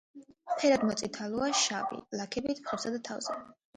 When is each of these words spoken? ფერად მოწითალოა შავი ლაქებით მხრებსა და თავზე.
ფერად 0.61 0.85
მოწითალოა 0.87 1.49
შავი 1.65 1.99
ლაქებით 2.21 2.63
მხრებსა 2.67 2.95
და 2.97 3.03
თავზე. 3.11 3.37